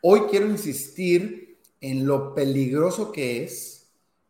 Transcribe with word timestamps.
Hoy 0.00 0.22
quiero 0.30 0.46
insistir 0.46 1.58
en 1.80 2.06
lo 2.06 2.32
peligroso 2.32 3.10
que 3.10 3.42
es 3.42 3.88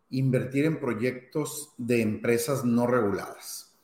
invertir 0.09 0.65
en 0.65 0.81
proyectos 0.81 1.75
de 1.77 2.01
empresas 2.01 2.65
no 2.65 2.87
reguladas. 2.87 3.75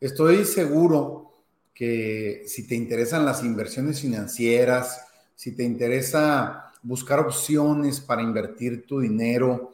Estoy 0.00 0.46
seguro 0.46 1.42
que 1.74 2.44
si 2.46 2.66
te 2.66 2.74
interesan 2.74 3.26
las 3.26 3.44
inversiones 3.44 4.00
financieras, 4.00 5.04
si 5.34 5.52
te 5.52 5.62
interesa 5.62 6.72
buscar 6.82 7.20
opciones 7.20 8.00
para 8.00 8.22
invertir 8.22 8.86
tu 8.86 9.00
dinero 9.00 9.72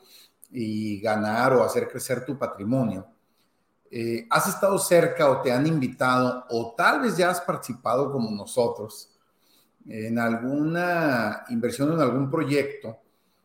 y 0.51 1.01
ganar 1.01 1.53
o 1.53 1.63
hacer 1.63 1.89
crecer 1.89 2.25
tu 2.25 2.37
patrimonio, 2.37 3.07
eh, 3.89 4.27
has 4.31 4.49
estado 4.49 4.81
cerca 4.81 5.31
o 5.31 5.43
te 5.43 5.53
han 5.53 5.65
invitado 5.65 6.45
o 6.51 6.75
tal 6.77 7.03
vez 7.03 7.17
ya 7.17 7.31
has 7.31 7.41
participado 7.41 8.11
como 8.11 8.33
nosotros 8.33 9.16
en 9.89 10.19
alguna 10.19 11.45
inversión 11.49 11.93
en 11.93 12.01
algún 12.01 12.31
proyecto 12.31 12.99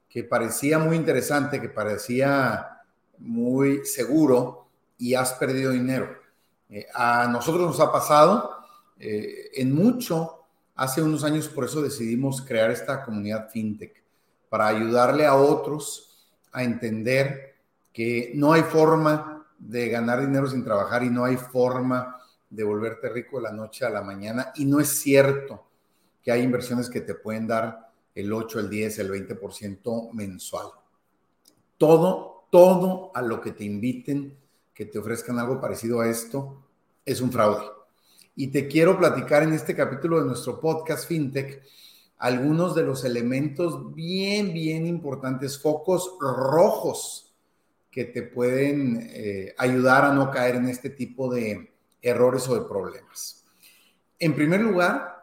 que 0.09 0.23
parecía 0.23 0.79
muy 0.79 0.95
interesante, 0.95 1.61
que 1.61 1.69
parecía 1.69 2.81
muy 3.19 3.85
seguro 3.85 4.67
y 4.97 5.13
has 5.13 5.33
perdido 5.33 5.71
dinero. 5.71 6.09
Eh, 6.69 6.87
a 6.93 7.27
nosotros 7.27 7.67
nos 7.67 7.79
ha 7.79 7.91
pasado 7.91 8.51
eh, 8.99 9.49
en 9.53 9.73
mucho, 9.73 10.45
hace 10.75 11.01
unos 11.01 11.23
años 11.23 11.47
por 11.47 11.65
eso 11.65 11.81
decidimos 11.81 12.41
crear 12.41 12.71
esta 12.71 13.03
comunidad 13.03 13.49
fintech, 13.49 14.03
para 14.49 14.67
ayudarle 14.67 15.25
a 15.25 15.35
otros 15.35 16.27
a 16.51 16.63
entender 16.63 17.55
que 17.93 18.31
no 18.35 18.51
hay 18.53 18.63
forma 18.63 19.47
de 19.57 19.89
ganar 19.89 20.19
dinero 20.21 20.47
sin 20.47 20.63
trabajar 20.63 21.03
y 21.03 21.09
no 21.09 21.23
hay 21.23 21.37
forma 21.37 22.17
de 22.49 22.63
volverte 22.63 23.07
rico 23.09 23.37
de 23.37 23.43
la 23.43 23.51
noche 23.51 23.85
a 23.85 23.89
la 23.89 24.01
mañana 24.01 24.51
y 24.55 24.65
no 24.65 24.79
es 24.79 24.89
cierto 24.99 25.70
que 26.23 26.31
hay 26.31 26.41
inversiones 26.41 26.89
que 26.89 27.01
te 27.01 27.15
pueden 27.15 27.47
dar 27.47 27.91
el 28.13 28.31
8, 28.31 28.59
el 28.59 28.69
10, 28.69 28.99
el 28.99 29.11
20% 29.11 30.11
mensual. 30.13 30.67
Todo, 31.77 32.45
todo 32.51 33.11
a 33.15 33.21
lo 33.21 33.41
que 33.41 33.51
te 33.51 33.63
inviten, 33.63 34.37
que 34.73 34.85
te 34.85 34.99
ofrezcan 34.99 35.39
algo 35.39 35.59
parecido 35.59 36.01
a 36.01 36.09
esto, 36.09 36.63
es 37.05 37.21
un 37.21 37.31
fraude. 37.31 37.65
Y 38.35 38.47
te 38.47 38.67
quiero 38.67 38.97
platicar 38.97 39.43
en 39.43 39.53
este 39.53 39.75
capítulo 39.75 40.19
de 40.19 40.25
nuestro 40.25 40.59
podcast 40.59 41.07
FinTech 41.07 41.61
algunos 42.17 42.75
de 42.75 42.83
los 42.83 43.03
elementos 43.03 43.95
bien, 43.95 44.53
bien 44.53 44.85
importantes, 44.85 45.59
focos 45.59 46.17
rojos 46.19 47.33
que 47.89 48.05
te 48.05 48.21
pueden 48.21 49.09
eh, 49.11 49.55
ayudar 49.57 50.05
a 50.05 50.13
no 50.13 50.29
caer 50.29 50.55
en 50.55 50.67
este 50.67 50.91
tipo 50.91 51.33
de 51.33 51.73
errores 52.01 52.47
o 52.47 52.53
de 52.53 52.67
problemas. 52.67 53.43
En 54.19 54.35
primer 54.35 54.61
lugar, 54.61 55.20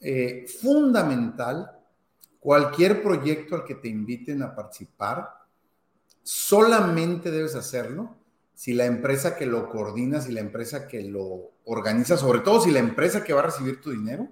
eh, 0.00 0.46
fundamental 0.60 1.78
cualquier 2.40 3.02
proyecto 3.02 3.56
al 3.56 3.64
que 3.64 3.74
te 3.74 3.88
inviten 3.88 4.42
a 4.42 4.54
participar, 4.54 5.28
solamente 6.22 7.30
debes 7.30 7.54
hacerlo 7.54 8.16
si 8.54 8.74
la 8.74 8.86
empresa 8.86 9.36
que 9.36 9.46
lo 9.46 9.68
coordina, 9.68 10.20
si 10.20 10.32
la 10.32 10.40
empresa 10.40 10.88
que 10.88 11.02
lo 11.02 11.52
organiza, 11.64 12.16
sobre 12.16 12.40
todo 12.40 12.60
si 12.60 12.70
la 12.70 12.80
empresa 12.80 13.22
que 13.22 13.32
va 13.32 13.40
a 13.40 13.46
recibir 13.46 13.80
tu 13.80 13.90
dinero, 13.90 14.28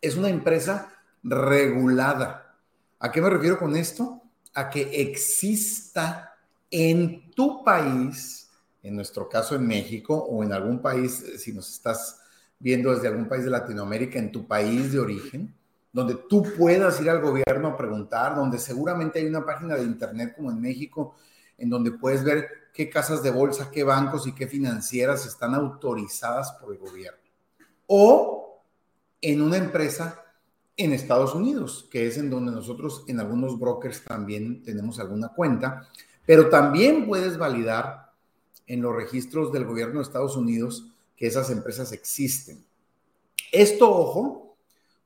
es 0.00 0.16
una 0.16 0.28
empresa 0.28 0.92
regulada. 1.22 2.56
¿A 2.98 3.12
qué 3.12 3.20
me 3.20 3.30
refiero 3.30 3.58
con 3.58 3.76
esto? 3.76 4.22
A 4.54 4.70
que 4.70 5.02
exista 5.02 6.34
en 6.70 7.30
tu 7.32 7.62
país, 7.62 8.50
en 8.82 8.96
nuestro 8.96 9.28
caso 9.28 9.54
en 9.54 9.66
México 9.66 10.16
o 10.16 10.42
en 10.42 10.52
algún 10.52 10.80
país, 10.80 11.22
si 11.38 11.52
nos 11.52 11.70
estás 11.70 12.20
viendo 12.58 12.94
desde 12.94 13.08
algún 13.08 13.28
país 13.28 13.44
de 13.44 13.50
Latinoamérica 13.50 14.18
en 14.18 14.32
tu 14.32 14.46
país 14.46 14.92
de 14.92 14.98
origen, 14.98 15.54
donde 15.92 16.14
tú 16.28 16.42
puedas 16.56 17.00
ir 17.00 17.08
al 17.10 17.20
gobierno 17.20 17.68
a 17.68 17.76
preguntar, 17.76 18.36
donde 18.36 18.58
seguramente 18.58 19.18
hay 19.18 19.26
una 19.26 19.44
página 19.44 19.76
de 19.76 19.84
internet 19.84 20.34
como 20.36 20.50
en 20.50 20.60
México, 20.60 21.14
en 21.58 21.70
donde 21.70 21.92
puedes 21.92 22.22
ver 22.22 22.48
qué 22.72 22.90
casas 22.90 23.22
de 23.22 23.30
bolsa, 23.30 23.70
qué 23.70 23.82
bancos 23.82 24.26
y 24.26 24.34
qué 24.34 24.46
financieras 24.46 25.24
están 25.26 25.54
autorizadas 25.54 26.52
por 26.60 26.72
el 26.72 26.78
gobierno. 26.78 27.18
O 27.86 28.62
en 29.20 29.40
una 29.40 29.56
empresa 29.56 30.22
en 30.76 30.92
Estados 30.92 31.34
Unidos, 31.34 31.88
que 31.90 32.06
es 32.06 32.18
en 32.18 32.28
donde 32.28 32.52
nosotros 32.52 33.04
en 33.08 33.18
algunos 33.18 33.58
brokers 33.58 34.04
también 34.04 34.62
tenemos 34.62 35.00
alguna 35.00 35.28
cuenta, 35.28 35.88
pero 36.26 36.50
también 36.50 37.06
puedes 37.06 37.38
validar 37.38 38.12
en 38.66 38.82
los 38.82 38.94
registros 38.94 39.52
del 39.52 39.64
gobierno 39.64 40.00
de 40.00 40.02
Estados 40.02 40.36
Unidos 40.36 40.92
que 41.16 41.26
esas 41.26 41.50
empresas 41.50 41.92
existen. 41.92 42.64
Esto, 43.50 43.90
ojo, 43.90 44.56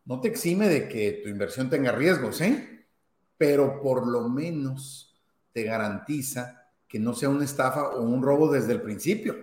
no 0.04 0.20
te 0.20 0.28
exime 0.28 0.68
de 0.68 0.88
que 0.88 1.20
tu 1.22 1.28
inversión 1.28 1.70
tenga 1.70 1.92
riesgos, 1.92 2.40
¿eh? 2.40 2.86
Pero 3.38 3.80
por 3.80 4.06
lo 4.06 4.28
menos 4.28 5.14
te 5.52 5.62
garantiza 5.62 6.68
que 6.88 6.98
no 6.98 7.14
sea 7.14 7.28
una 7.28 7.44
estafa 7.44 7.90
o 7.90 8.02
un 8.02 8.22
robo 8.22 8.50
desde 8.50 8.72
el 8.72 8.82
principio, 8.82 9.36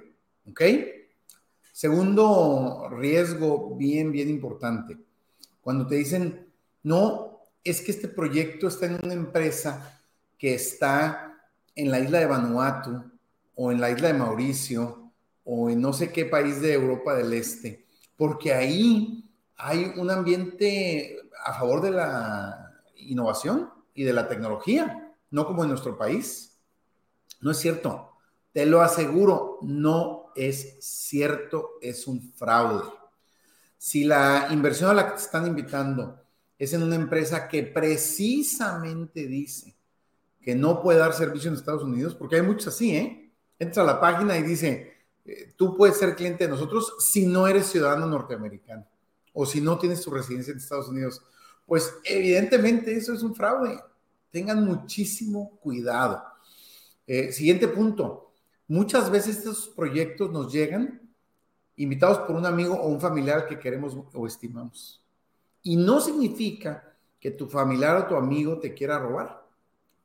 ¿ok? 0.50 0.62
Segundo 1.72 2.90
riesgo 2.90 3.76
bien, 3.76 4.12
bien 4.12 4.30
importante. 4.30 4.98
Cuando 5.62 5.88
te 5.88 5.96
dicen, 5.96 6.52
no, 6.84 7.40
es 7.64 7.82
que 7.82 7.92
este 7.92 8.08
proyecto 8.08 8.68
está 8.68 8.88
en 8.88 9.00
una 9.04 9.14
empresa 9.14 10.02
que 10.38 10.56
está 10.56 11.40
en 11.76 11.92
la 11.92 12.00
isla 12.00 12.20
de 12.20 12.26
Vanuatu 12.26 13.04
o 13.56 13.72
en 13.72 13.80
la 13.80 13.92
isla 13.92 14.08
de 14.10 14.14
Mauricio 14.16 15.07
o 15.50 15.70
en 15.70 15.80
no 15.80 15.94
sé 15.94 16.12
qué 16.12 16.26
país 16.26 16.60
de 16.60 16.74
Europa 16.74 17.16
del 17.16 17.32
Este, 17.32 17.86
porque 18.18 18.54
ahí 18.54 19.24
hay 19.56 19.94
un 19.96 20.12
ambiente 20.12 21.18
a 21.46 21.54
favor 21.54 21.82
de 21.82 21.92
la 21.92 22.82
innovación 22.98 23.70
y 23.94 24.04
de 24.04 24.12
la 24.12 24.28
tecnología, 24.28 25.16
no 25.32 25.46
como 25.46 25.64
en 25.64 25.70
nuestro 25.70 25.98
país. 25.98 26.60
No 27.40 27.52
es 27.52 27.58
cierto, 27.60 28.12
te 28.52 28.66
lo 28.66 28.82
aseguro, 28.82 29.60
no 29.62 30.34
es 30.36 30.80
cierto, 30.82 31.76
es 31.82 32.08
un 32.08 32.34
fraude. 32.34 32.84
Si 33.78 34.04
la 34.04 34.50
inversión 34.52 34.90
a 34.90 34.94
la 34.96 35.06
que 35.06 35.12
te 35.14 35.22
están 35.22 35.48
invitando 35.48 36.26
es 36.60 36.74
en 36.74 36.84
una 36.84 36.96
empresa 36.96 37.48
que 37.48 37.64
precisamente 37.64 39.28
dice 39.28 39.78
que 40.42 40.56
no 40.56 40.82
puede 40.82 41.00
dar 41.00 41.14
servicio 41.14 41.50
en 41.50 41.56
Estados 41.56 41.84
Unidos, 41.84 42.16
porque 42.16 42.36
hay 42.36 42.42
muchos 42.42 42.68
así, 42.68 42.98
¿eh? 42.98 43.32
Entra 43.58 43.84
a 43.84 43.86
la 43.86 44.02
página 44.02 44.38
y 44.38 44.44
dice, 44.44 44.97
eh, 45.28 45.54
tú 45.58 45.76
puedes 45.76 45.98
ser 45.98 46.16
cliente 46.16 46.46
de 46.46 46.50
nosotros 46.50 46.96
si 47.00 47.26
no 47.26 47.48
eres 47.48 47.68
ciudadano 47.68 48.08
norteamericano 48.08 48.88
o 49.34 49.46
si 49.46 49.60
no 49.60 49.78
tienes 49.78 50.02
tu 50.02 50.10
residencia 50.10 50.52
en 50.52 50.58
Estados 50.58 50.88
Unidos. 50.88 51.22
Pues 51.66 51.94
evidentemente 52.06 52.96
eso 52.96 53.14
es 53.14 53.22
un 53.22 53.36
fraude. 53.36 53.78
Tengan 54.32 54.64
muchísimo 54.64 55.58
cuidado. 55.60 56.24
Eh, 57.06 57.32
siguiente 57.34 57.68
punto. 57.68 58.32
Muchas 58.70 59.12
veces 59.12 59.38
estos 59.38 59.70
proyectos 59.70 60.32
nos 60.32 60.52
llegan 60.52 61.02
invitados 61.76 62.20
por 62.20 62.36
un 62.36 62.46
amigo 62.46 62.76
o 62.76 62.88
un 62.88 63.00
familiar 63.00 63.48
que 63.48 63.60
queremos 63.60 63.98
o 64.14 64.26
estimamos. 64.26 65.04
Y 65.62 65.76
no 65.76 66.00
significa 66.00 66.96
que 67.20 67.32
tu 67.32 67.48
familiar 67.48 67.98
o 67.98 68.08
tu 68.08 68.16
amigo 68.16 68.60
te 68.60 68.74
quiera 68.74 68.98
robar. 68.98 69.46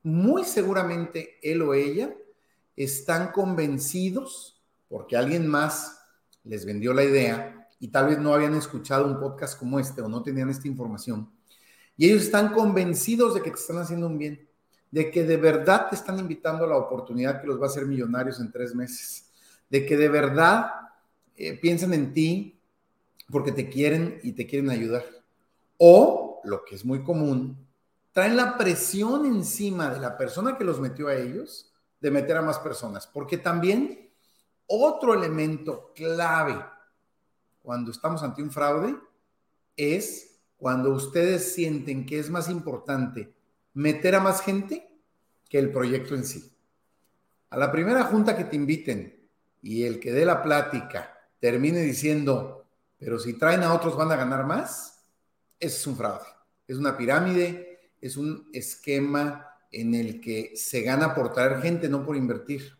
Muy 0.03 0.45
seguramente 0.45 1.39
él 1.43 1.63
o 1.63 1.75
ella 1.75 2.13
están 2.77 3.31
convencidos 3.31 4.62
porque 4.93 5.17
alguien 5.17 5.47
más 5.47 6.05
les 6.45 6.67
vendió 6.67 6.93
la 6.93 7.03
idea 7.03 7.67
y 7.81 7.89
tal 7.89 8.09
vez 8.09 8.19
no 8.19 8.35
habían 8.35 8.55
escuchado 8.55 9.07
un 9.07 9.19
podcast 9.19 9.59
como 9.59 9.81
este 9.81 10.03
o 10.03 10.09
no 10.09 10.23
tenían 10.23 10.51
esta 10.51 10.69
información. 10.69 11.33
Y 11.97 12.11
ellos 12.11 12.25
están 12.25 12.53
convencidos 12.53 13.33
de 13.33 13.41
que 13.41 13.51
te 13.51 13.59
están 13.59 13.79
haciendo 13.79 14.07
un 14.07 14.19
bien, 14.19 14.47
de 14.91 15.11
que 15.11 15.25
de 15.25 15.39
verdad 15.39 15.89
te 15.89 15.97
están 15.97 16.19
invitando 16.19 16.65
a 16.65 16.69
la 16.69 16.77
oportunidad 16.77 17.41
que 17.41 17.47
los 17.47 17.59
va 17.59 17.65
a 17.65 17.69
hacer 17.69 17.87
millonarios 17.87 18.39
en 18.39 18.53
tres 18.53 18.75
meses, 18.75 19.31
de 19.71 19.87
que 19.87 19.97
de 19.97 20.11
verdad 20.11 20.71
eh, 21.37 21.59
piensan 21.59 21.95
en 21.95 22.13
ti 22.13 22.61
porque 23.31 23.51
te 23.51 23.71
quieren 23.71 24.21
y 24.23 24.33
te 24.33 24.47
quieren 24.47 24.69
ayudar. 24.69 25.07
O, 25.79 26.43
lo 26.45 26.67
que 26.67 26.75
es 26.75 26.85
muy 26.85 27.03
común, 27.03 27.57
traen 28.13 28.37
la 28.37 28.59
presión 28.59 29.25
encima 29.25 29.89
de 29.89 30.01
la 30.01 30.19
persona 30.19 30.59
que 30.59 30.65
los 30.65 30.81
metió 30.81 31.09
a 31.09 31.15
ellos 31.15 31.73
de 31.99 32.11
meter 32.11 32.37
a 32.37 32.43
más 32.43 32.59
personas, 32.59 33.07
porque 33.07 33.39
también 33.39 34.12
otro 34.67 35.15
elemento 35.15 35.93
clave 35.95 36.65
cuando 37.63 37.91
estamos 37.91 38.23
ante 38.23 38.43
un 38.43 38.51
fraude 38.51 38.97
es 39.77 40.41
cuando 40.57 40.91
ustedes 40.91 41.55
sienten 41.55 42.07
que 42.07 42.19
es 42.19 42.31
más 42.31 42.49
importante 42.49 43.33
meter 43.75 44.15
a 44.15 44.21
más 44.21 44.43
gente 44.43 44.89
que 45.49 45.59
el 45.59 45.73
proyecto 45.73 46.15
en 46.15 46.25
sí. 46.25 46.53
A 47.51 47.57
la 47.57 47.71
primera 47.71 48.05
junta 48.05 48.37
que 48.37 48.45
te 48.45 48.57
inviten 48.57 49.29
y 49.61 49.85
el 49.85 50.01
que 50.01 50.13
dé 50.13 50.25
la 50.25 50.43
plática 50.43 51.19
termine 51.41 51.81
diciendo, 51.81 52.67
pero 52.99 53.19
si 53.19 53.35
traen 53.35 53.63
a 53.63 53.75
otros 53.75 53.97
van 53.97 54.13
a 54.13 54.17
ganar 54.17 54.47
más, 54.47 55.05
ese 55.59 55.77
es 55.77 55.87
un 55.87 55.97
fraude. 55.97 56.27
Es 56.67 56.77
una 56.77 56.97
pirámide, 56.97 57.91
es 58.01 58.17
un 58.17 58.49
esquema 58.53 59.49
en 59.71 59.95
el 59.95 60.21
que 60.21 60.53
se 60.55 60.83
gana 60.83 61.15
por 61.15 61.33
traer 61.33 61.61
gente, 61.61 61.89
no 61.89 62.05
por 62.05 62.17
invertir. 62.17 62.79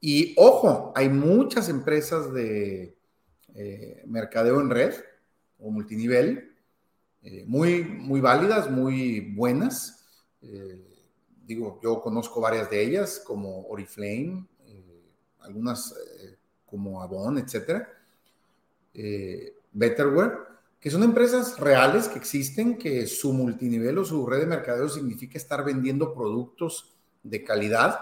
Y 0.00 0.34
ojo, 0.36 0.92
hay 0.94 1.08
muchas 1.08 1.68
empresas 1.68 2.32
de 2.32 2.96
eh, 3.54 4.02
mercadeo 4.06 4.60
en 4.60 4.70
red 4.70 4.94
o 5.58 5.70
multinivel 5.70 6.54
eh, 7.22 7.44
muy, 7.46 7.82
muy 7.82 8.20
válidas, 8.20 8.70
muy 8.70 9.32
buenas. 9.34 10.06
Eh, 10.40 10.80
digo, 11.44 11.80
yo 11.82 12.00
conozco 12.00 12.40
varias 12.40 12.70
de 12.70 12.82
ellas, 12.82 13.20
como 13.24 13.66
Oriflame, 13.66 14.46
algunas 15.40 15.94
como 16.66 17.02
Avon, 17.02 17.38
etcétera. 17.38 17.88
Betterware, 19.72 20.38
que 20.78 20.90
son 20.90 21.02
empresas 21.02 21.58
reales 21.58 22.06
que 22.08 22.18
existen, 22.18 22.76
que 22.76 23.06
su 23.06 23.32
multinivel 23.32 23.98
o 23.98 24.04
su 24.04 24.26
red 24.26 24.40
de 24.40 24.46
mercadeo 24.46 24.88
significa 24.88 25.38
estar 25.38 25.64
vendiendo 25.64 26.12
productos 26.12 26.94
de 27.22 27.42
calidad. 27.42 27.98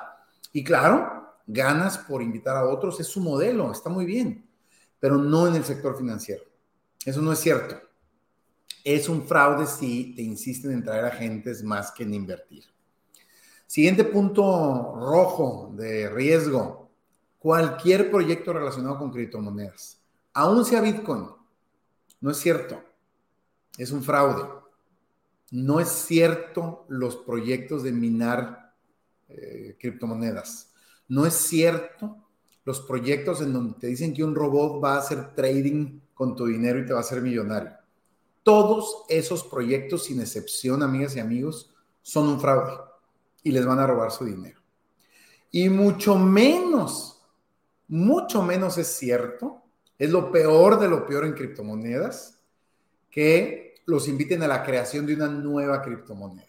Y 0.52 0.64
claro, 0.64 1.15
ganas 1.46 1.98
por 1.98 2.22
invitar 2.22 2.56
a 2.56 2.66
otros, 2.66 2.98
es 3.00 3.06
su 3.06 3.20
modelo, 3.20 3.70
está 3.70 3.88
muy 3.88 4.04
bien, 4.04 4.48
pero 4.98 5.16
no 5.16 5.46
en 5.46 5.54
el 5.54 5.64
sector 5.64 5.96
financiero. 5.96 6.42
Eso 7.04 7.22
no 7.22 7.32
es 7.32 7.38
cierto. 7.38 7.76
Es 8.84 9.08
un 9.08 9.26
fraude 9.26 9.66
si 9.66 10.14
te 10.14 10.22
insisten 10.22 10.72
en 10.72 10.84
traer 10.84 11.04
agentes 11.04 11.62
más 11.62 11.92
que 11.92 12.02
en 12.04 12.14
invertir. 12.14 12.64
Siguiente 13.66 14.04
punto 14.04 14.94
rojo 14.96 15.72
de 15.76 16.08
riesgo. 16.08 16.90
Cualquier 17.38 18.10
proyecto 18.10 18.52
relacionado 18.52 18.98
con 18.98 19.12
criptomonedas, 19.12 20.00
aún 20.32 20.64
sea 20.64 20.80
Bitcoin, 20.80 21.28
no 22.20 22.30
es 22.30 22.38
cierto. 22.38 22.82
Es 23.78 23.92
un 23.92 24.02
fraude. 24.02 24.48
No 25.50 25.78
es 25.78 25.88
cierto 25.88 26.86
los 26.88 27.16
proyectos 27.16 27.82
de 27.82 27.92
minar 27.92 28.74
eh, 29.28 29.76
criptomonedas. 29.78 30.72
No 31.08 31.26
es 31.26 31.34
cierto 31.34 32.16
los 32.64 32.80
proyectos 32.80 33.40
en 33.40 33.52
donde 33.52 33.78
te 33.78 33.86
dicen 33.86 34.12
que 34.12 34.24
un 34.24 34.34
robot 34.34 34.82
va 34.82 34.94
a 34.94 34.98
hacer 34.98 35.34
trading 35.34 36.00
con 36.14 36.34
tu 36.34 36.46
dinero 36.46 36.80
y 36.80 36.86
te 36.86 36.92
va 36.92 36.98
a 36.98 37.02
hacer 37.02 37.22
millonario. 37.22 37.72
Todos 38.42 39.04
esos 39.08 39.44
proyectos, 39.44 40.04
sin 40.04 40.20
excepción, 40.20 40.82
amigas 40.82 41.14
y 41.16 41.20
amigos, 41.20 41.74
son 42.02 42.28
un 42.28 42.40
fraude 42.40 42.78
y 43.42 43.52
les 43.52 43.64
van 43.64 43.78
a 43.78 43.86
robar 43.86 44.10
su 44.10 44.24
dinero. 44.24 44.60
Y 45.50 45.68
mucho 45.68 46.16
menos, 46.18 47.22
mucho 47.88 48.42
menos 48.42 48.78
es 48.78 48.88
cierto, 48.88 49.62
es 49.98 50.10
lo 50.10 50.32
peor 50.32 50.78
de 50.80 50.88
lo 50.88 51.06
peor 51.06 51.24
en 51.24 51.34
criptomonedas, 51.34 52.40
que 53.10 53.76
los 53.86 54.08
inviten 54.08 54.42
a 54.42 54.48
la 54.48 54.64
creación 54.64 55.06
de 55.06 55.14
una 55.14 55.28
nueva 55.28 55.82
criptomoneda. 55.82 56.48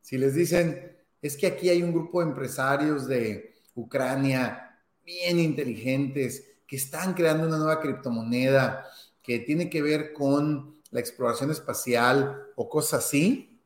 Si 0.00 0.18
les 0.18 0.34
dicen, 0.34 0.96
es 1.22 1.36
que 1.36 1.46
aquí 1.46 1.68
hay 1.68 1.82
un 1.82 1.92
grupo 1.92 2.20
de 2.20 2.28
empresarios 2.28 3.06
de 3.06 3.51
Ucrania 3.74 4.78
bien 5.04 5.38
inteligentes 5.38 6.52
que 6.66 6.76
están 6.76 7.14
creando 7.14 7.46
una 7.46 7.58
nueva 7.58 7.80
criptomoneda 7.80 8.86
que 9.22 9.40
tiene 9.40 9.68
que 9.68 9.82
ver 9.82 10.12
con 10.12 10.76
la 10.90 11.00
exploración 11.00 11.50
espacial 11.50 12.46
o 12.56 12.68
cosas 12.68 13.04
así, 13.04 13.60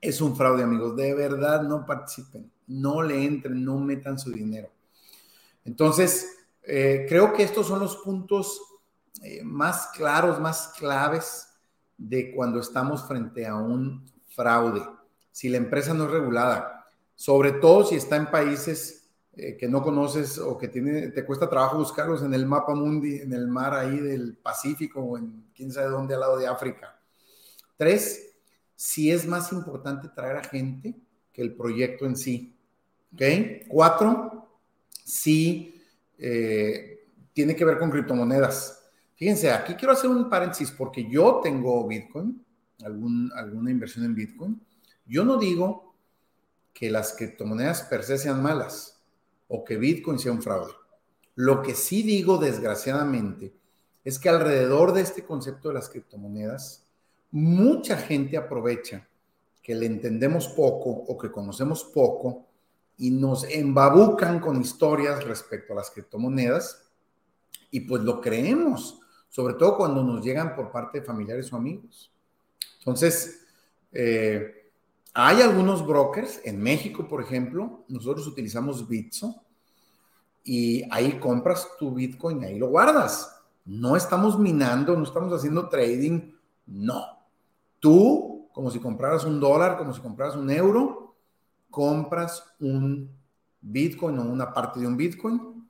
es 0.00 0.20
un 0.20 0.36
fraude, 0.36 0.62
amigos. 0.62 0.96
De 0.96 1.14
verdad, 1.14 1.62
no 1.62 1.84
participen, 1.84 2.50
no 2.66 3.02
le 3.02 3.24
entren, 3.24 3.64
no 3.64 3.78
metan 3.78 4.18
su 4.18 4.30
dinero. 4.30 4.70
Entonces, 5.64 6.36
eh, 6.62 7.06
creo 7.08 7.32
que 7.32 7.42
estos 7.42 7.66
son 7.66 7.80
los 7.80 7.96
puntos 7.96 8.60
eh, 9.22 9.42
más 9.42 9.88
claros, 9.94 10.40
más 10.40 10.72
claves 10.78 11.48
de 11.96 12.34
cuando 12.34 12.60
estamos 12.60 13.06
frente 13.06 13.46
a 13.46 13.56
un 13.56 14.04
fraude. 14.28 14.82
Si 15.32 15.48
la 15.48 15.56
empresa 15.56 15.94
no 15.94 16.04
es 16.04 16.10
regulada, 16.10 16.86
sobre 17.14 17.52
todo 17.52 17.84
si 17.84 17.96
está 17.96 18.16
en 18.16 18.30
países 18.30 19.05
eh, 19.38 19.54
que 19.58 19.68
no 19.68 19.82
conoces 19.82 20.38
o 20.38 20.56
que 20.56 20.68
tiene, 20.68 21.08
te 21.08 21.22
cuesta 21.26 21.50
trabajo 21.50 21.76
buscarlos 21.76 22.22
en 22.22 22.32
el 22.32 22.46
mapa 22.46 22.74
mundi, 22.74 23.18
en 23.18 23.34
el 23.34 23.46
mar 23.46 23.74
ahí 23.74 24.00
del 24.00 24.34
Pacífico 24.38 25.02
o 25.02 25.18
en 25.18 25.50
quién 25.54 25.70
sabe 25.70 25.88
dónde 25.88 26.14
al 26.14 26.20
lado 26.20 26.38
de 26.38 26.46
África. 26.46 26.98
Tres, 27.76 28.34
si 28.74 29.10
es 29.10 29.26
más 29.26 29.52
importante 29.52 30.08
traer 30.08 30.36
a 30.36 30.44
gente 30.44 30.94
que 31.34 31.42
el 31.42 31.54
proyecto 31.54 32.06
en 32.06 32.16
sí. 32.16 32.56
Cuatro, 33.68 34.48
si 35.04 35.82
eh, 36.16 37.06
tiene 37.34 37.54
que 37.54 37.66
ver 37.66 37.78
con 37.78 37.90
criptomonedas. 37.90 38.88
Fíjense, 39.16 39.50
aquí 39.50 39.74
quiero 39.74 39.92
hacer 39.92 40.08
un 40.08 40.30
paréntesis 40.30 40.70
porque 40.70 41.10
yo 41.10 41.40
tengo 41.42 41.86
Bitcoin, 41.86 42.42
algún, 42.82 43.30
alguna 43.34 43.70
inversión 43.70 44.06
en 44.06 44.14
Bitcoin. 44.14 44.58
Yo 45.04 45.26
no 45.26 45.36
digo 45.36 45.94
que 46.72 46.90
las 46.90 47.12
criptomonedas 47.12 47.82
per 47.82 48.02
se 48.02 48.16
sean 48.16 48.42
malas 48.42 48.95
o 49.48 49.64
que 49.64 49.76
Bitcoin 49.76 50.18
sea 50.18 50.32
un 50.32 50.42
fraude. 50.42 50.72
Lo 51.34 51.62
que 51.62 51.74
sí 51.74 52.02
digo, 52.02 52.38
desgraciadamente, 52.38 53.54
es 54.04 54.18
que 54.18 54.28
alrededor 54.28 54.92
de 54.92 55.02
este 55.02 55.24
concepto 55.24 55.68
de 55.68 55.74
las 55.74 55.88
criptomonedas, 55.88 56.86
mucha 57.30 57.96
gente 57.96 58.36
aprovecha 58.36 59.06
que 59.62 59.74
le 59.74 59.86
entendemos 59.86 60.48
poco 60.48 60.90
o 60.90 61.18
que 61.18 61.30
conocemos 61.30 61.84
poco 61.84 62.46
y 62.98 63.10
nos 63.10 63.44
embabucan 63.44 64.40
con 64.40 64.60
historias 64.60 65.24
respecto 65.24 65.72
a 65.72 65.76
las 65.76 65.90
criptomonedas 65.90 66.84
y 67.70 67.80
pues 67.80 68.02
lo 68.02 68.20
creemos, 68.20 69.00
sobre 69.28 69.54
todo 69.54 69.76
cuando 69.76 70.02
nos 70.02 70.24
llegan 70.24 70.54
por 70.54 70.70
parte 70.70 71.00
de 71.00 71.06
familiares 71.06 71.52
o 71.52 71.56
amigos. 71.56 72.12
Entonces, 72.78 73.44
eh, 73.92 74.65
hay 75.18 75.40
algunos 75.40 75.86
brokers, 75.86 76.42
en 76.44 76.60
México, 76.62 77.08
por 77.08 77.22
ejemplo, 77.22 77.86
nosotros 77.88 78.26
utilizamos 78.26 78.86
Bitso 78.86 79.42
y 80.44 80.82
ahí 80.92 81.18
compras 81.18 81.66
tu 81.78 81.94
Bitcoin, 81.94 82.44
ahí 82.44 82.58
lo 82.58 82.68
guardas. 82.68 83.34
No 83.64 83.96
estamos 83.96 84.38
minando, 84.38 84.94
no 84.94 85.04
estamos 85.04 85.32
haciendo 85.32 85.70
trading, 85.70 86.32
no. 86.66 87.02
Tú, 87.80 88.50
como 88.52 88.70
si 88.70 88.78
compraras 88.78 89.24
un 89.24 89.40
dólar, 89.40 89.78
como 89.78 89.94
si 89.94 90.02
compraras 90.02 90.36
un 90.36 90.50
euro, 90.50 91.14
compras 91.70 92.44
un 92.60 93.10
Bitcoin 93.62 94.18
o 94.18 94.22
una 94.22 94.52
parte 94.52 94.80
de 94.80 94.86
un 94.86 94.98
Bitcoin 94.98 95.66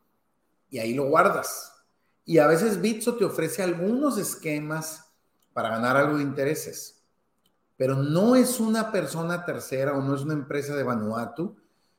y 0.70 0.80
ahí 0.80 0.92
lo 0.92 1.04
guardas. 1.04 1.72
Y 2.24 2.38
a 2.38 2.48
veces 2.48 2.80
Bitso 2.80 3.14
te 3.14 3.24
ofrece 3.24 3.62
algunos 3.62 4.18
esquemas 4.18 5.08
para 5.52 5.68
ganar 5.68 5.96
algo 5.96 6.16
de 6.16 6.24
intereses 6.24 6.96
pero 7.76 7.96
no 7.96 8.36
es 8.36 8.60
una 8.60 8.90
persona 8.90 9.44
tercera 9.44 9.96
o 9.96 10.02
no 10.02 10.14
es 10.14 10.22
una 10.22 10.34
empresa 10.34 10.74
de 10.74 10.82
Vanuatu 10.82 11.56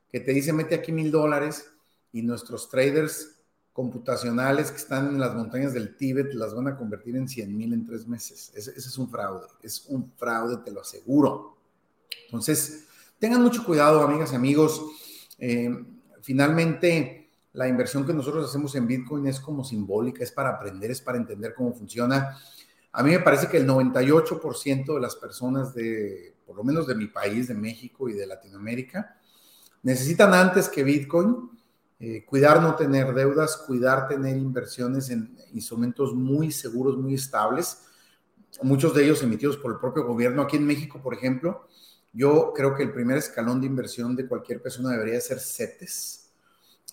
que 0.10 0.20
te 0.20 0.32
dice 0.34 0.54
mete 0.54 0.76
aquí 0.76 0.92
mil 0.92 1.12
dólares 1.12 1.72
y 2.12 2.22
nuestros 2.22 2.70
traders 2.70 3.38
computacionales 3.74 4.72
que 4.72 4.78
están 4.78 5.10
en 5.10 5.20
las 5.20 5.36
montañas 5.36 5.72
del 5.72 5.96
Tíbet 5.96 6.34
las 6.34 6.56
van 6.56 6.68
a 6.68 6.76
convertir 6.76 7.16
en 7.16 7.28
100 7.28 7.56
mil 7.56 7.74
en 7.74 7.86
tres 7.86 8.08
meses. 8.08 8.52
Ese, 8.56 8.72
es 8.72 8.98
un 8.98 9.08
fraude, 9.08 9.46
es 9.62 9.86
un 9.90 10.12
fraude, 10.16 10.58
te 10.66 10.72
lo 10.72 10.82
aseguro. 10.82 11.58
Entonces, 12.26 12.88
tengan 13.20 13.44
mucho 13.44 13.64
cuidado, 13.64 14.02
amigas 14.02 14.34
y 14.34 14.36
amigos. 14.36 14.82
Eh, 15.38 15.70
finalmente, 16.24 17.30
la 17.54 17.68
inversión 17.68 18.04
que 18.04 18.14
nosotros 18.14 18.50
hacemos 18.50 18.74
en 18.74 18.88
Bitcoin 18.88 19.28
es 19.28 19.40
como 19.40 19.64
simbólica, 19.64 20.24
es 20.24 20.32
para 20.32 20.50
aprender, 20.50 20.90
es 20.90 21.02
para 21.02 21.20
entender 21.20 21.54
cómo 21.54 21.72
funciona 21.72 22.36
a 22.98 23.04
mí 23.04 23.12
me 23.12 23.20
parece 23.20 23.48
que 23.48 23.58
el 23.58 23.68
98% 23.68 24.96
de 24.96 25.00
las 25.00 25.16
personas 25.16 25.72
de, 25.76 26.34
por 26.48 26.56
lo 26.56 26.64
menos 26.64 26.88
de 26.88 26.96
mi 26.96 27.06
país, 27.06 27.48
de 27.48 27.54
México 27.54 28.10
y 28.10 28.14
de 28.14 28.26
Latinoamérica, 28.26 29.20
necesitan 29.84 30.34
antes 30.34 30.68
que 30.68 30.84
Bitcoin 30.84 31.48
eh, 32.00 32.26
cuidar 32.26 32.60
no 32.60 32.76
tener 32.76 33.14
deudas, 33.14 33.56
cuidar 33.68 34.08
tener 34.08 34.36
inversiones 34.36 35.12
en 35.12 35.38
instrumentos 35.54 36.16
muy 36.16 36.52
seguros, 36.52 36.98
muy 36.98 37.14
estables, 37.14 37.84
muchos 38.64 38.96
de 38.96 39.04
ellos 39.04 39.22
emitidos 39.22 39.58
por 39.58 39.74
el 39.74 39.78
propio 39.78 40.04
gobierno. 40.04 40.42
Aquí 40.42 40.58
en 40.58 40.66
México, 40.66 41.00
por 41.00 41.14
ejemplo, 41.14 41.68
yo 42.14 42.52
creo 42.56 42.74
que 42.74 42.82
el 42.82 42.94
primer 42.94 43.20
escalón 43.20 43.62
de 43.62 43.68
inversión 43.68 44.16
de 44.16 44.28
cualquier 44.28 44.60
persona 44.60 44.90
debería 44.90 45.22
ser 45.22 45.40
CETES, 45.40 46.32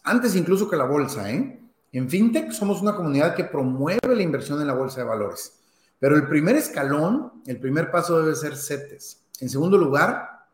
antes 0.03 0.37
incluso 0.37 0.69
que 0.69 0.77
la 0.77 0.85
bolsa. 0.85 1.31
¿eh? 1.31 1.63
En 1.93 2.11
FinTech 2.11 2.53
somos 2.53 2.83
una 2.83 2.95
comunidad 2.95 3.35
que 3.35 3.45
promueve 3.45 4.15
la 4.15 4.23
inversión 4.23 4.61
en 4.61 4.67
la 4.67 4.75
bolsa 4.75 5.01
de 5.01 5.07
valores. 5.07 5.64
Pero 6.05 6.17
el 6.17 6.29
primer 6.29 6.55
escalón, 6.55 7.33
el 7.47 7.59
primer 7.59 7.91
paso 7.91 8.21
debe 8.21 8.37
ser 8.37 8.59
CETES. 8.59 9.23
En 9.41 9.49
segundo 9.49 9.79
lugar, 9.79 10.47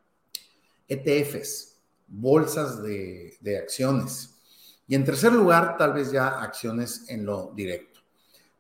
ETFs, 0.87 1.77
bolsas 2.07 2.81
de, 2.81 3.59
acciones. 3.61 4.41
Y 4.87 4.95
en 4.95 5.05
tercer 5.05 5.33
lugar, 5.33 5.77
tal 5.77 5.93
vez 5.93 6.13
ya 6.13 6.41
acciones 6.41 7.05
en 7.09 7.27
lo 7.27 7.53
directo. 7.53 7.99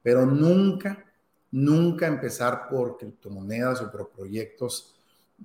Pero 0.03 0.27
nunca, 0.27 1.05
nunca 1.53 2.09
empezar 2.09 2.67
por 2.69 2.99
criptomonedas 2.99 3.83
o 3.83 3.93
por 3.93 4.11
proyectos 4.11 4.97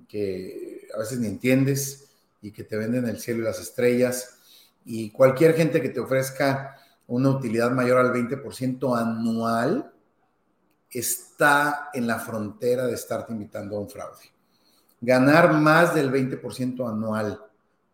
que 0.08 0.88
a 0.92 0.98
veces 0.98 1.20
ni 1.20 1.28
entiendes 1.28 2.08
y 2.42 2.50
que 2.50 2.64
te 2.64 2.76
venden 2.76 3.06
el 3.06 3.20
cielo 3.20 3.42
y 3.42 3.44
las 3.44 3.60
estrellas. 3.60 4.40
Y 4.84 5.12
cualquier 5.12 5.54
gente 5.54 5.80
que 5.80 5.90
te 5.90 6.00
ofrezca 6.00 6.76
una 7.06 7.30
utilidad 7.30 7.70
mayor 7.70 7.98
al 7.98 8.12
20% 8.12 9.00
anual, 9.00 9.92
está 10.98 11.90
en 11.92 12.06
la 12.06 12.18
frontera 12.18 12.86
de 12.86 12.94
estarte 12.94 13.32
invitando 13.32 13.76
a 13.76 13.80
un 13.80 13.88
fraude. 13.88 14.32
Ganar 15.00 15.52
más 15.52 15.94
del 15.94 16.10
20% 16.10 16.88
anual 16.88 17.40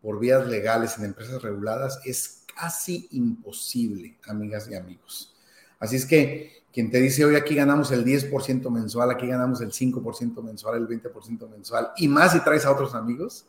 por 0.00 0.18
vías 0.18 0.46
legales 0.46 0.98
en 0.98 1.06
empresas 1.06 1.42
reguladas 1.42 2.00
es 2.04 2.44
casi 2.54 3.08
imposible, 3.12 4.18
amigas 4.26 4.68
y 4.70 4.74
amigos. 4.74 5.34
Así 5.78 5.96
es 5.96 6.06
que 6.06 6.62
quien 6.72 6.90
te 6.90 6.98
dice 7.00 7.24
hoy 7.24 7.36
aquí 7.36 7.54
ganamos 7.54 7.90
el 7.90 8.04
10% 8.04 8.70
mensual, 8.70 9.10
aquí 9.10 9.26
ganamos 9.26 9.60
el 9.60 9.72
5% 9.72 10.42
mensual, 10.42 10.76
el 10.76 10.88
20% 10.88 11.50
mensual, 11.50 11.92
y 11.96 12.08
más 12.08 12.32
si 12.32 12.40
traes 12.40 12.64
a 12.64 12.72
otros 12.72 12.94
amigos, 12.94 13.46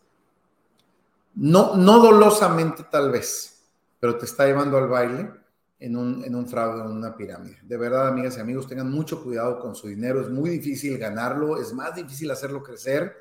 no, 1.36 1.76
no 1.76 2.00
dolosamente 2.00 2.84
tal 2.90 3.12
vez, 3.12 3.64
pero 4.00 4.18
te 4.18 4.26
está 4.26 4.46
llevando 4.46 4.78
al 4.78 4.88
baile 4.88 5.43
en 5.84 5.98
un, 5.98 6.24
en 6.24 6.34
un 6.34 6.48
fraude, 6.48 6.80
en 6.80 6.92
una 6.92 7.18
pirámide. 7.18 7.58
De 7.62 7.76
verdad, 7.76 8.08
amigas 8.08 8.38
y 8.38 8.40
amigos, 8.40 8.68
tengan 8.68 8.90
mucho 8.90 9.22
cuidado 9.22 9.60
con 9.60 9.76
su 9.76 9.90
dinero, 9.90 10.22
es 10.22 10.30
muy 10.30 10.50
difícil 10.50 10.98
ganarlo, 10.98 11.62
es 11.62 11.74
más 11.74 11.94
difícil 11.94 12.32
hacerlo 12.32 12.64
crecer, 12.64 13.14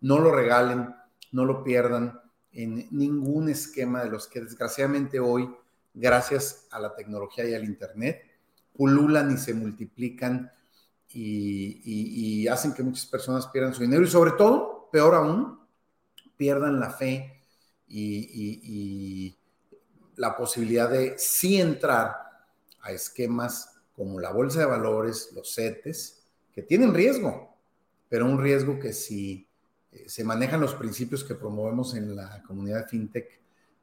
no 0.00 0.18
lo 0.18 0.34
regalen, 0.34 0.92
no 1.30 1.44
lo 1.44 1.62
pierdan 1.62 2.20
en 2.50 2.88
ningún 2.90 3.48
esquema 3.48 4.02
de 4.02 4.10
los 4.10 4.26
que 4.26 4.40
desgraciadamente 4.40 5.20
hoy, 5.20 5.48
gracias 5.94 6.66
a 6.72 6.80
la 6.80 6.92
tecnología 6.92 7.48
y 7.48 7.54
al 7.54 7.62
Internet, 7.62 8.20
pululan 8.76 9.32
y 9.32 9.36
se 9.36 9.54
multiplican 9.54 10.50
y, 11.08 12.48
hacen 12.48 12.74
que 12.74 12.82
muchas 12.82 13.06
personas 13.06 13.46
pierdan 13.46 13.74
su 13.74 13.82
dinero 13.82 14.02
y 14.02 14.08
sobre 14.08 14.32
todo, 14.32 14.88
peor 14.90 15.14
aún, 15.14 15.60
pierdan 16.36 16.80
la 16.80 16.90
fe 16.90 17.44
y, 17.86 19.38
la 20.22 20.36
posibilidad 20.36 20.88
de 20.88 21.18
sí 21.18 21.60
entrar 21.60 22.16
a 22.80 22.92
esquemas 22.92 23.74
como 23.92 24.20
la 24.20 24.30
bolsa 24.30 24.60
de 24.60 24.66
valores, 24.66 25.30
los 25.34 25.52
CETES, 25.52 26.22
que 26.52 26.62
tienen 26.62 26.94
riesgo, 26.94 27.56
pero 28.08 28.26
un 28.26 28.40
riesgo 28.40 28.78
que 28.78 28.92
si 28.92 29.48
eh, 29.90 30.04
se 30.08 30.22
manejan 30.22 30.60
los 30.60 30.76
principios 30.76 31.24
que 31.24 31.34
promovemos 31.34 31.96
en 31.96 32.14
la 32.14 32.40
comunidad 32.46 32.86
fintech, 32.86 33.40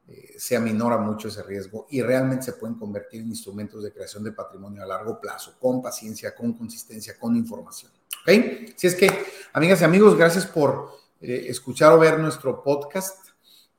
eh, 0.08 0.34
se 0.38 0.56
aminora 0.56 0.96
mucho 0.96 1.28
ese 1.28 1.42
riesgo 1.42 1.86
y 1.90 2.00
realmente 2.00 2.46
se 2.46 2.54
pueden 2.54 2.78
convertir 2.78 3.20
en 3.20 3.28
instrumentos 3.28 3.84
de 3.84 3.92
creación 3.92 4.24
de 4.24 4.32
patrimonio 4.32 4.82
a 4.82 4.86
largo 4.86 5.20
plazo, 5.20 5.58
con 5.60 5.82
paciencia, 5.82 6.34
con 6.34 6.54
consistencia, 6.54 7.18
con 7.18 7.36
información. 7.36 7.92
¿Ok? 8.22 8.72
Si 8.76 8.86
es 8.86 8.94
que, 8.94 9.10
amigas 9.52 9.82
y 9.82 9.84
amigos, 9.84 10.16
gracias 10.16 10.46
por 10.46 10.88
eh, 11.20 11.44
escuchar 11.48 11.92
o 11.92 11.98
ver 11.98 12.18
nuestro 12.18 12.62
podcast. 12.62 13.29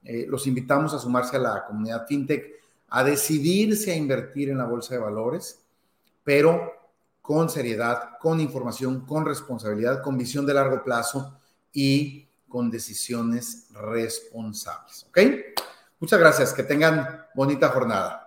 Eh, 0.03 0.25
los 0.27 0.48
invitamos 0.48 0.93
a 0.93 1.00
sumarse 1.00 1.36
a 1.38 1.39
la 1.39 1.65
comunidad 1.65 2.08
FinTech, 2.08 2.62
a 2.89 3.03
decidirse 3.03 3.91
a 3.91 3.96
invertir 3.96 4.50
en 4.50 4.58
la 4.58 4.65
bolsa 4.65 4.96
de 4.96 5.01
valores, 5.01 5.63
pero 6.24 6.74
con 7.22 7.50
seriedad, 7.50 8.17
con 8.20 8.39
información, 8.39 9.05
con 9.05 9.25
responsabilidad, 9.25 10.01
con 10.01 10.17
visión 10.17 10.46
de 10.46 10.53
largo 10.53 10.84
plazo 10.84 11.38
y 11.72 12.27
con 12.50 12.70
decisiones 12.70 13.67
responsables. 13.74 15.08
Muchas 16.00 16.20
gracias. 16.20 16.53
Que 16.53 16.63
tengan 16.63 17.25
bonita 17.34 17.70
jornada. 17.70 18.21